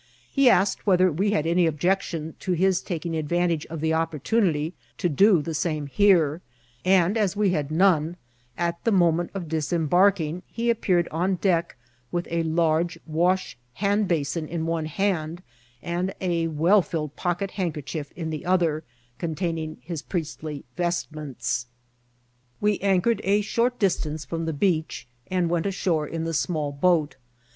He 0.31 0.49
asked 0.49 0.87
wheth* 0.87 0.99
er 0.99 1.11
we 1.11 1.29
had 1.29 1.45
any 1.45 1.67
objection 1.67 2.33
to 2.39 2.53
his 2.53 2.81
taking 2.81 3.15
advantage 3.15 3.67
of 3.67 3.81
the 3.81 3.93
opportunity 3.93 4.73
to 4.97 5.07
do 5.07 5.43
the 5.43 5.53
same 5.53 5.85
here; 5.85 6.41
and, 6.83 7.15
as 7.15 7.35
we 7.35 7.51
had 7.51 7.69
none, 7.69 8.17
at 8.57 8.83
the 8.83 8.91
moment 8.91 9.29
of 9.35 9.47
disembarking 9.47 10.41
he 10.47 10.71
appeared 10.71 11.07
on 11.09 11.35
deck 11.35 11.75
with 12.11 12.27
a 12.31 12.41
large 12.41 12.97
wash 13.05 13.55
hand 13.73 14.07
basin 14.07 14.47
in 14.47 14.65
one 14.65 14.87
hand, 14.87 15.43
and 15.83 16.15
a 16.19 16.47
well* 16.47 16.81
filled 16.81 17.15
pocket 17.15 17.51
handkerchief 17.51 18.11
m 18.17 18.31
the 18.31 18.43
other,, 18.43 18.83
containing 19.19 19.77
his 19.81 20.01
priestly 20.01 20.65
vestments. 20.75 21.67
98 22.59 22.59
INCIDENTS 22.59 22.59
OF 22.59 22.59
TBATBL. 22.59 22.61
We 22.61 22.89
anchored 22.91 23.21
a 23.23 23.41
short 23.41 23.77
distance 23.77 24.25
from 24.25 24.45
the 24.47 24.51
beach, 24.53 25.05
and 25.27 25.47
went 25.47 25.67
ashore 25.67 26.07
in 26.07 26.23
the 26.23 26.33
small 26.33 26.71
boat. 26.71 27.17